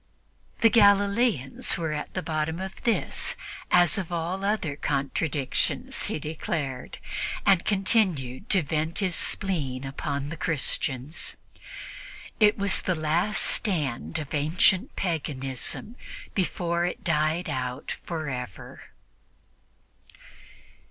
[0.61, 3.35] The Galileans were at the bottom of this
[3.69, 6.97] as of all other contradictions, he declared,
[7.45, 11.35] and continued to vent his spleen upon the Christians.
[12.39, 15.95] It was the last stand of ancient paganism
[16.33, 18.81] before it died out forever.